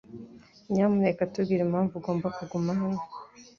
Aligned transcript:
Nyamuneka 0.73 1.29
tubwire 1.31 1.61
impamvu 1.63 1.93
ugomba 1.99 2.27
kuguma 2.37 2.71
hano. 2.79 3.01